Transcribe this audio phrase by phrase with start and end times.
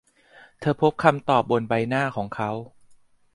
[0.59, 2.51] เธอพบคำตอบบนใบหน้าของเขา